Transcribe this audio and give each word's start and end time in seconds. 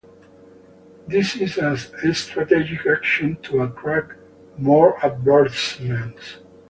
This 1.05 1.35
is 1.35 1.59
a 1.59 1.77
strategic 1.77 2.87
action 2.87 3.37
to 3.43 3.61
attract 3.61 4.13
more 4.57 4.97
advertisements. 5.05 6.37